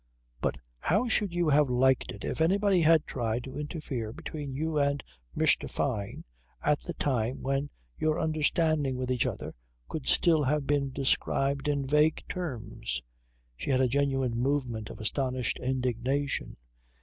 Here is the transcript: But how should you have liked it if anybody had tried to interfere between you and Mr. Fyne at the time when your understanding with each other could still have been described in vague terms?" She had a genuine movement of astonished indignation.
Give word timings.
But 0.41 0.57
how 0.79 1.07
should 1.07 1.31
you 1.31 1.47
have 1.49 1.69
liked 1.69 2.11
it 2.11 2.25
if 2.25 2.41
anybody 2.41 2.81
had 2.81 3.05
tried 3.05 3.43
to 3.43 3.59
interfere 3.59 4.11
between 4.11 4.51
you 4.55 4.79
and 4.79 5.03
Mr. 5.37 5.69
Fyne 5.69 6.23
at 6.63 6.81
the 6.81 6.93
time 6.93 7.43
when 7.43 7.69
your 7.99 8.19
understanding 8.19 8.97
with 8.97 9.11
each 9.11 9.27
other 9.27 9.53
could 9.87 10.07
still 10.07 10.41
have 10.41 10.65
been 10.65 10.89
described 10.91 11.67
in 11.67 11.85
vague 11.85 12.23
terms?" 12.27 12.99
She 13.55 13.69
had 13.69 13.79
a 13.79 13.87
genuine 13.87 14.35
movement 14.35 14.89
of 14.89 14.99
astonished 14.99 15.59
indignation. 15.59 16.57